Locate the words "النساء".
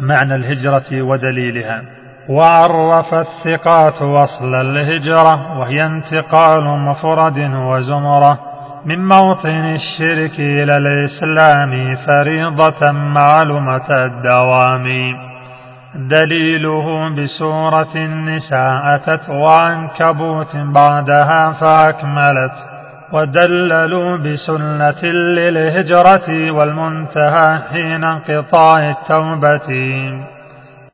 17.96-18.94